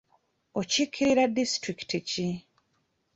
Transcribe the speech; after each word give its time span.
Okiikirira 0.59 1.25
disitulikiti 1.35 1.99
ki? 2.09 2.27